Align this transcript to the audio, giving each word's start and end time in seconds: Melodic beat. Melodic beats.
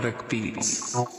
Melodic 0.00 0.30
beat. 0.30 0.54
Melodic 0.54 0.56
beats. 0.56 1.09